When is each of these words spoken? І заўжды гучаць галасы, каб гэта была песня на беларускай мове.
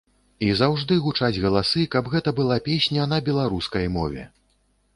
І 0.45 0.47
заўжды 0.61 0.95
гучаць 1.07 1.41
галасы, 1.43 1.83
каб 1.97 2.09
гэта 2.15 2.35
была 2.41 2.59
песня 2.71 3.07
на 3.15 3.23
беларускай 3.31 3.85
мове. 3.99 4.29